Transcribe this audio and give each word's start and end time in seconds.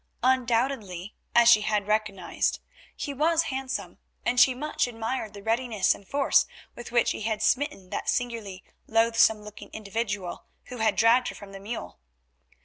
Undoubtedly, 0.23 1.13
as 1.35 1.47
she 1.47 1.61
had 1.61 1.85
recognised, 1.85 2.59
he 2.95 3.13
was 3.13 3.43
handsome, 3.53 3.99
and 4.25 4.39
she 4.39 4.55
much 4.55 4.87
admired 4.87 5.35
the 5.35 5.43
readiness 5.43 5.93
and 5.93 6.07
force 6.07 6.47
with 6.75 6.91
which 6.91 7.11
he 7.11 7.21
had 7.21 7.39
smitten 7.43 7.91
that 7.91 8.09
singularly 8.09 8.63
loathsome 8.87 9.43
looking 9.43 9.69
individual 9.73 10.45
who 10.69 10.77
had 10.77 10.95
dragged 10.95 11.27
her 11.27 11.35
from 11.35 11.51
the 11.51 11.59
mule. 11.59 11.99